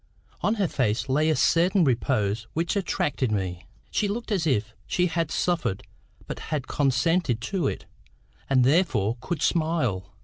On 0.41 0.55
her 0.55 0.67
face 0.67 1.09
lay 1.09 1.29
a 1.29 1.35
certain 1.35 1.83
repose 1.83 2.47
which 2.53 2.75
attracted 2.75 3.31
me. 3.31 3.67
She 3.91 4.07
looked 4.07 4.31
as 4.31 4.47
if 4.47 4.73
she 4.87 5.05
had 5.05 5.29
suffered 5.29 5.83
but 6.25 6.39
had 6.49 6.67
consented 6.67 7.39
to 7.41 7.67
it, 7.67 7.85
and 8.49 8.63
therefore 8.65 9.17
could 9.21 9.43
smile. 9.43 10.11